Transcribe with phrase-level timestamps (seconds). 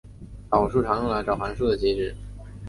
[0.49, 2.15] 导数常用来找函数的极值。